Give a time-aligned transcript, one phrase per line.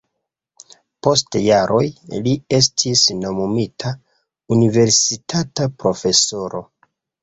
[1.07, 1.83] Post jaroj
[2.25, 3.95] li estis nomumita
[4.59, 6.69] universitata profesoro.